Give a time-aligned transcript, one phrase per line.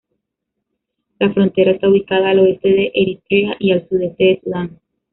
[1.19, 4.79] La frontera está ubicada al oeste de Eritrea y al sudeste de Sudán.